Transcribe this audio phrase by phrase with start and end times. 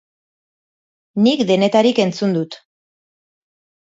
[1.27, 2.59] Nik denetarik entzun dut.